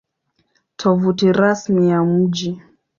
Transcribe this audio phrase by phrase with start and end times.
[0.75, 2.61] Tovuti Rasmi ya Mji